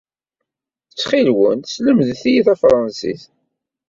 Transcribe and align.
Ttxil-wen, 0.91 1.59
slemdet-iyi 1.73 2.41
tafṛansit. 2.45 3.23